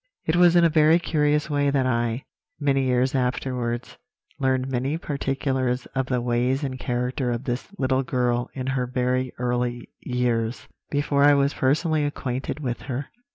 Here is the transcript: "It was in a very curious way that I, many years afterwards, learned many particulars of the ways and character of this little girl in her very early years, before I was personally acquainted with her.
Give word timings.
"It 0.25 0.35
was 0.35 0.55
in 0.55 0.63
a 0.63 0.67
very 0.69 0.97
curious 0.97 1.47
way 1.47 1.69
that 1.69 1.85
I, 1.85 2.25
many 2.59 2.85
years 2.85 3.13
afterwards, 3.13 3.99
learned 4.39 4.67
many 4.67 4.97
particulars 4.97 5.85
of 5.93 6.07
the 6.07 6.19
ways 6.19 6.63
and 6.63 6.79
character 6.79 7.29
of 7.29 7.43
this 7.43 7.67
little 7.77 8.01
girl 8.01 8.49
in 8.55 8.65
her 8.65 8.87
very 8.87 9.31
early 9.37 9.89
years, 9.99 10.67
before 10.89 11.23
I 11.23 11.35
was 11.35 11.53
personally 11.53 12.03
acquainted 12.03 12.59
with 12.61 12.81
her. 12.81 13.09